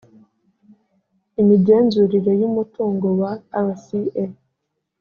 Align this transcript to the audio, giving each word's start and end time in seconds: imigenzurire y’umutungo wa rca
imigenzurire 1.41 2.31
y’umutungo 2.41 3.07
wa 3.19 3.31
rca 3.39 3.99